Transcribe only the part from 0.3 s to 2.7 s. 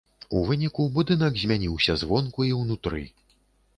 У выніку будынак змяніўся звонку і